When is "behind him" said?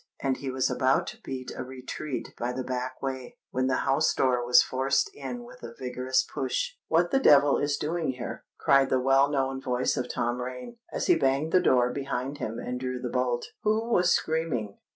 11.93-12.57